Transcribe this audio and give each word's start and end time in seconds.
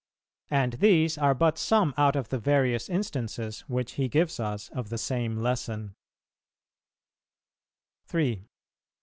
And 0.49 0.73
these 0.81 1.15
are 1.19 1.35
but 1.35 1.59
some 1.59 1.93
out 1.95 2.15
of 2.15 2.29
the 2.29 2.39
various 2.39 2.89
instances 2.89 3.59
which 3.67 3.91
He 3.91 4.07
gives 4.09 4.39
us 4.39 4.69
of 4.69 4.89
the 4.89 4.97
same 4.97 5.37
lesson. 5.37 5.93